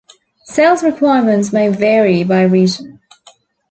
Sales 0.45 0.81
requirements 0.81 1.53
may 1.53 1.67
vary 1.69 2.23
by 2.23 2.41
region. 2.41 2.99